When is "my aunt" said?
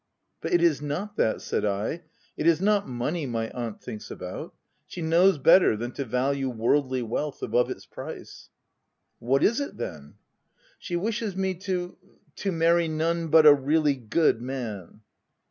3.27-3.83